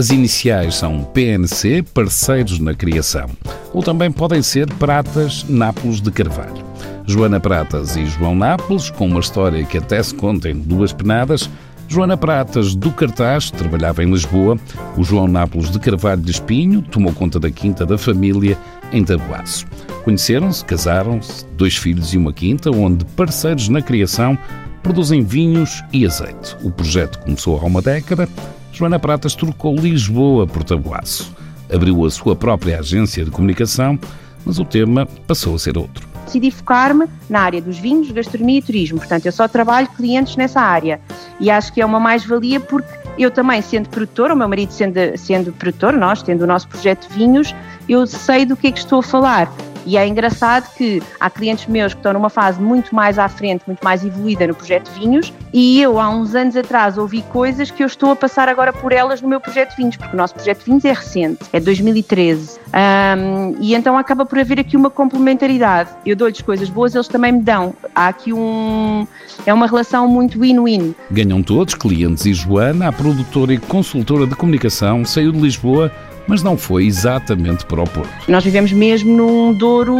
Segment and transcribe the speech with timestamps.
[0.00, 3.28] As iniciais são PNC, parceiros na criação,
[3.70, 6.64] ou também podem ser Pratas Nápoles de Carvalho.
[7.06, 11.50] Joana Pratas e João Nápoles, com uma história que até se conta em duas penadas,
[11.86, 14.58] Joana Pratas, do Cartaz, trabalhava em Lisboa.
[14.96, 18.56] O João Nápoles de Carvalho de Espinho tomou conta da quinta da família
[18.94, 19.66] em Tabuaço.
[20.02, 24.38] Conheceram-se, casaram-se, dois filhos e uma quinta, onde parceiros na criação
[24.82, 26.56] produzem vinhos e azeite.
[26.62, 28.26] O projeto começou há uma década.
[28.72, 31.34] Joana Pratas trocou Lisboa por Tabuaço.
[31.72, 33.98] Abriu a sua própria agência de comunicação,
[34.44, 38.62] mas o tema passou a ser outro decidi focar-me na área dos vinhos, gastronomia e
[38.62, 38.98] turismo.
[38.98, 41.00] Portanto, eu só trabalho clientes nessa área.
[41.40, 42.88] E acho que é uma mais-valia porque
[43.18, 47.08] eu também, sendo produtor, o meu marido sendo, sendo produtor, nós tendo o nosso projeto
[47.08, 47.54] de vinhos,
[47.88, 49.52] eu sei do que é que estou a falar.
[49.86, 53.62] E é engraçado que há clientes meus que estão numa fase muito mais à frente,
[53.66, 57.82] muito mais evoluída no projeto vinhos, e eu há uns anos atrás ouvi coisas que
[57.82, 60.64] eu estou a passar agora por elas no meu projeto vinhos, porque o nosso projeto
[60.64, 62.58] vinhos é recente, é de 2013.
[62.70, 65.90] Um, e então acaba por haver aqui uma complementaridade.
[66.06, 67.74] Eu dou-lhes coisas boas, eles também me dão.
[67.94, 69.06] Há aqui um.
[69.44, 70.94] É uma relação muito win-win.
[71.10, 75.90] Ganham todos, clientes e Joana, a produtora e consultora de comunicação, saiu de Lisboa
[76.26, 78.10] mas não foi exatamente para o Porto.
[78.28, 79.96] Nós vivemos mesmo num Douro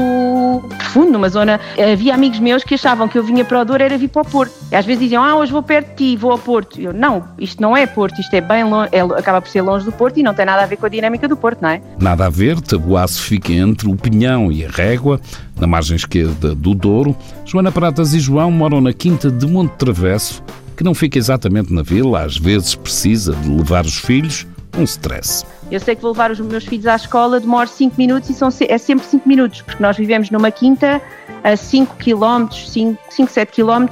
[0.79, 1.61] profundo, numa zona.
[1.93, 4.25] Havia amigos meus que achavam que eu vinha para o Douro era vir para o
[4.25, 4.53] Porto.
[4.71, 6.81] E às vezes diziam, ah, hoje vou perto de ti, vou ao Porto.
[6.81, 9.85] Eu, não, isto não é Porto, isto é bem longe, é, acaba por ser longe
[9.85, 11.81] do Porto e não tem nada a ver com a dinâmica do Porto, não é?
[11.99, 15.21] Nada a ver, Tabuaço fica entre o Pinhão e a Régua,
[15.59, 17.17] na margem esquerda do Douro.
[17.45, 20.43] Joana Pratas e João moram na Quinta de Monte Travesso,
[20.77, 25.45] que não fica exatamente na vila, às vezes precisa de levar os filhos, um stress.
[25.71, 28.49] Eu sei que vou levar os meus filhos à escola, demoro 5 minutos e são,
[28.69, 31.01] é sempre 5 minutos, porque nós vivemos numa quinta
[31.45, 33.87] a 5 km, 5, 5 7 km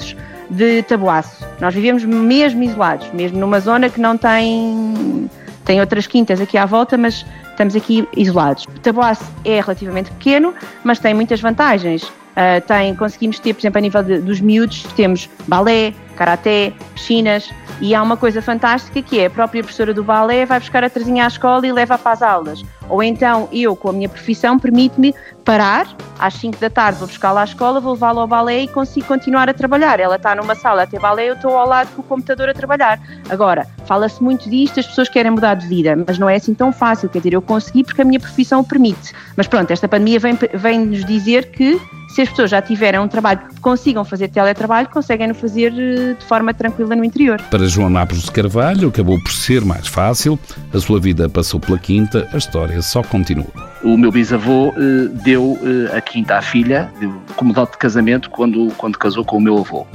[0.50, 1.46] de Tabuaço.
[1.60, 5.30] Nós vivemos mesmo isolados, mesmo numa zona que não tem,
[5.64, 8.66] tem outras quintas aqui à volta, mas estamos aqui isolados.
[8.82, 12.02] Tabuaço é relativamente pequeno, mas tem muitas vantagens.
[12.02, 17.48] Uh, tem, conseguimos ter, por exemplo, a nível de, dos miúdos, temos balé, karaté, piscinas,
[17.80, 20.90] e há uma coisa fantástica que é a própria professora do balé vai buscar a
[20.90, 22.64] trazinha à escola e leva para as aulas.
[22.88, 25.14] Ou então eu, com a minha profissão, permite-me
[25.44, 25.86] parar
[26.18, 29.48] às 5 da tarde, vou buscá-la à escola, vou levá-la ao balé e consigo continuar
[29.48, 30.00] a trabalhar.
[30.00, 32.54] Ela está numa sala a ter balé, eu estou ao lado com o computador a
[32.54, 32.98] trabalhar.
[33.30, 36.72] Agora, fala-se muito disto, as pessoas querem mudar de vida, mas não é assim tão
[36.72, 37.08] fácil.
[37.08, 39.12] Quer dizer, eu consegui porque a minha profissão o permite.
[39.36, 43.40] Mas pronto, esta pandemia vem-nos vem dizer que se as pessoas já tiverem um trabalho
[43.58, 47.40] consigam fazer teletrabalho, conseguem-no fazer eh, de forma tranquila no interior.
[47.50, 50.38] Para João Nápoles de Carvalho, acabou por ser mais fácil,
[50.72, 53.46] a sua vida passou pela quinta, a história só continua.
[53.82, 56.90] O meu bisavô eh, deu eh, a quinta à filha,
[57.36, 59.86] como dote de casamento, quando, quando casou com o meu avô.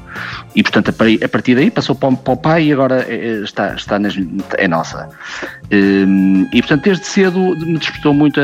[0.55, 3.05] E, portanto, a partir daí passou para o pai e agora
[3.43, 4.15] está, está nas,
[4.57, 5.09] é nossa.
[5.71, 8.43] E, portanto, desde cedo me despertou muito a,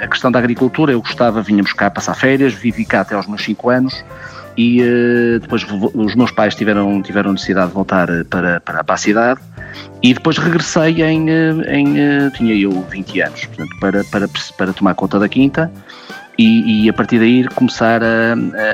[0.00, 0.92] a, a questão da agricultura.
[0.92, 4.04] Eu gostava, vinha buscar passar férias, vivi cá até aos meus 5 anos
[4.56, 4.80] e
[5.40, 9.40] depois os meus pais tiveram, tiveram necessidade de voltar eh, para, para, para a cidade
[10.02, 14.94] e depois regressei em, eh, em tinha eu 20 anos, portanto, para, para, para tomar
[14.94, 15.70] conta da quinta
[16.38, 18.32] e, e a partir daí começar a,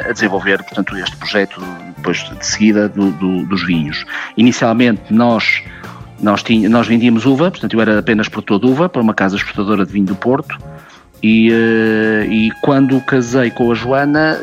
[0.08, 1.60] a, desenvolver, portanto, este projeto
[1.96, 4.04] depois de seguida do, do, dos vinhos.
[4.36, 5.62] Inicialmente nós
[6.22, 9.36] nós, tinha, nós vendíamos uva, portanto eu era apenas produtor de uva para uma casa
[9.36, 10.58] exportadora de vinho do Porto
[11.22, 14.38] e, uh, e quando casei com a Joana,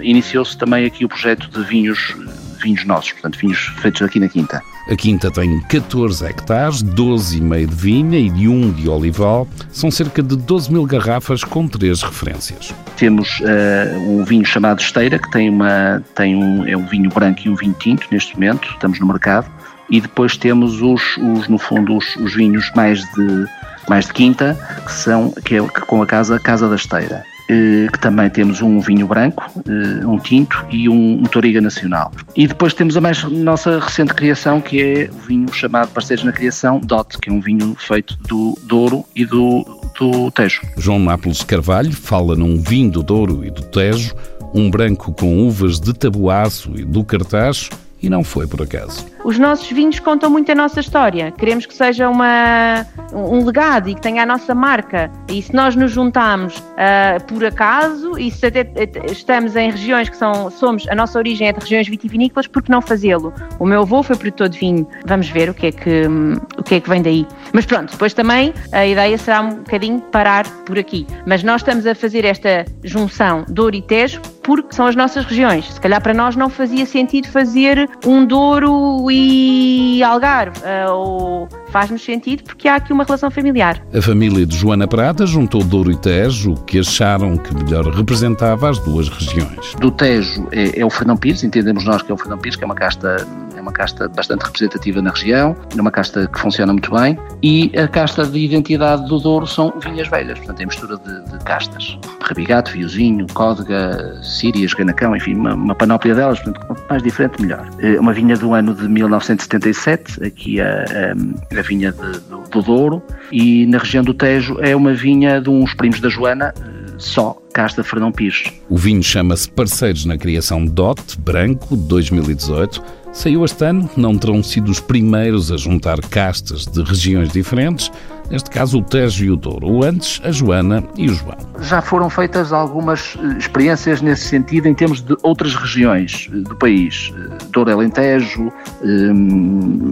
[0.00, 2.14] iniciou-se também aqui o projeto de vinhos,
[2.60, 4.62] vinhos nossos, portanto, vinhos feitos aqui na Quinta.
[4.90, 9.46] A Quinta tem 14 hectares, 12,5 de vinha e de 1 de olival.
[9.70, 12.74] São cerca de 12 mil garrafas com três referências.
[12.96, 17.42] Temos uh, um vinho chamado Esteira, que tem, uma, tem um, é um vinho branco
[17.44, 19.50] e um vinho tinto neste momento, estamos no mercado.
[19.88, 23.46] E depois temos os, os no fundo, os, os vinhos mais de
[23.88, 27.24] mais de quinta, que são que é com a casa Casa da Esteira.
[27.50, 32.12] Eh, que também temos um vinho branco, eh, um tinto e um, Toriga Nacional.
[32.36, 36.30] E depois temos a mais nossa recente criação, que é o vinho chamado Parceiros na
[36.30, 39.64] Criação, DOT, que é um vinho feito do Douro e do,
[39.98, 40.62] do Tejo.
[40.76, 44.14] João Nápoles Carvalho fala num vinho do Douro e do Tejo,
[44.54, 47.68] um branco com uvas de tabuaço e do cartaz,
[48.02, 49.06] e não foi por acaso.
[49.24, 51.30] Os nossos vinhos contam muito a nossa história.
[51.32, 55.10] Queremos que seja uma, um legado e que tenha a nossa marca.
[55.28, 58.66] E se nós nos juntamos uh, por acaso e se até
[59.10, 62.70] estamos em regiões que são, somos, a nossa origem é de regiões vitivinícolas, por que
[62.70, 63.32] não fazê-lo?
[63.58, 64.86] O meu avô foi produtor de vinho.
[65.04, 67.26] Vamos ver o que é que, o que é que vem daí.
[67.52, 71.04] Mas pronto, depois também a ideia será um bocadinho parar por aqui.
[71.26, 75.72] Mas nós estamos a fazer esta junção Douro e Tejo porque são as nossas regiões.
[75.72, 82.04] Se calhar para nós não fazia sentido fazer um Douro e Algarve, uh, ou faz-nos
[82.04, 83.84] sentido porque há aqui uma relação familiar.
[83.92, 88.78] A família de Joana Prata juntou Douro e Tejo, que acharam que melhor representava as
[88.78, 89.74] duas regiões.
[89.80, 92.62] Do Tejo é, é o Fernão Pires, entendemos nós que é o Fernão Pires, que
[92.62, 93.26] é uma casta
[93.60, 97.70] é uma casta bastante representativa na região, é uma casta que funciona muito bem, e
[97.78, 101.98] a casta de identidade do Douro são vinhas velhas, portanto é mistura de, de castas.
[102.22, 107.68] Rabigato, Viozinho, Códega, Sírias, Ganacão, enfim, uma, uma, panóplia delas, portanto, quanto mais diferente, melhor.
[107.78, 112.62] É uma vinha do ano de 1977, aqui a, a, a vinha de, do, do
[112.62, 116.54] Douro, e na região do Tejo é uma vinha de uns primos da Joana,
[117.00, 118.44] só Casta Fernão Pires.
[118.68, 124.70] O vinho chama-se Parceiros na Criação DOT Branco 2018 Saiu este ano, não terão sido
[124.70, 127.90] os primeiros a juntar castas de regiões diferentes,
[128.30, 131.36] neste caso o Tejo e o Douro, ou antes a Joana e o João.
[131.60, 136.56] Já foram feitas algumas eh, experiências nesse sentido em termos de outras regiões eh, do
[136.56, 138.52] país, eh, Douro Alentejo,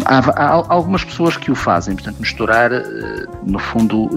[0.07, 2.71] há, há algumas pessoas que o fazem, portanto misturar
[3.45, 4.09] no fundo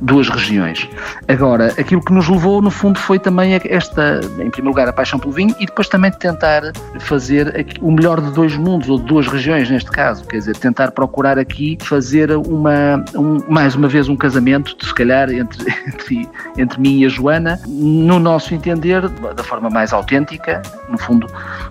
[0.00, 0.88] duas regiões.
[1.28, 5.18] Agora, aquilo que nos levou no fundo foi também esta, em primeiro lugar a paixão
[5.18, 9.26] pelo vinho e depois também tentar fazer o melhor de dois mundos, ou de duas
[9.26, 14.14] regiões neste caso, quer dizer, tentar procurar aqui fazer uma, um, mais uma vez um
[14.14, 19.68] casamento, se calhar, entre, entre, entre mim e a Joana, no nosso entender, da forma
[19.68, 21.26] mais autêntica, no fundo,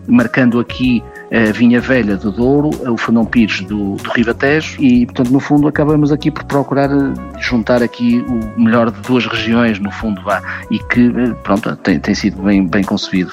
[0.06, 1.02] marcando aqui
[1.32, 5.68] a Vinha Velha do Douro, o Fernão Pires do, do Ribatejo e, portanto, no fundo,
[5.68, 10.42] acabamos aqui por procurar eh, juntar aqui o melhor de duas regiões, no fundo, vá,
[10.70, 13.32] e que, eh, pronto, tem, tem sido bem, bem concebido.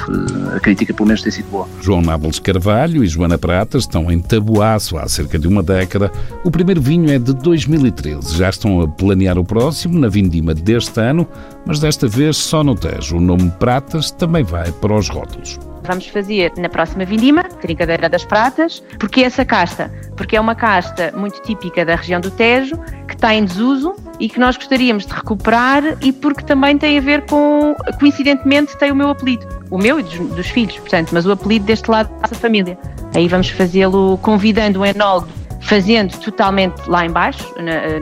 [0.53, 1.69] Eh, a crítica, pelo menos, tem sido boa.
[1.81, 6.11] João Nápoles Carvalho e Joana Prata estão em Tabuaço há cerca de uma década.
[6.45, 8.37] O primeiro vinho é de 2013.
[8.37, 11.27] Já estão a planear o próximo, na vindima deste ano,
[11.67, 13.17] mas desta vez só no Tejo.
[13.17, 15.59] O nome Pratas também vai para os rótulos.
[15.85, 18.83] Vamos fazer na próxima vindima, Trincadeira das Pratas.
[18.99, 19.91] Porque essa casta?
[20.17, 22.77] Porque é uma casta muito típica da região do Tejo,
[23.09, 27.01] que está em desuso e que nós gostaríamos de recuperar e porque também tem a
[27.01, 29.47] ver com, coincidentemente, tem o meu apelido.
[29.71, 32.79] O meu e dos, dos filhos, portanto, mas o apelido deste lado da nossa família.
[33.15, 35.29] Aí vamos fazê-lo convidando o enólogo,
[35.61, 37.55] fazendo totalmente lá embaixo,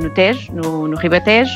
[0.03, 1.53] no Tejo, no, no Ribatejo,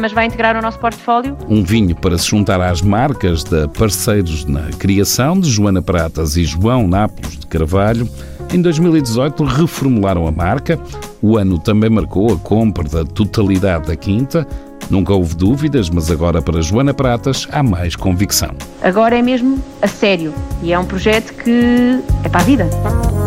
[0.00, 1.36] mas vai integrar o nosso portfólio.
[1.48, 6.44] Um vinho para se juntar às marcas da parceiros na criação de Joana Pratas e
[6.44, 8.08] João Nápoles de Carvalho.
[8.52, 10.78] Em 2018 reformularam a marca.
[11.20, 14.46] O ano também marcou a compra da totalidade da quinta.
[14.88, 18.50] Nunca houve dúvidas, mas agora para Joana Pratas há mais convicção.
[18.82, 20.32] Agora é mesmo a sério
[20.62, 23.25] e é um projeto que é para a vida.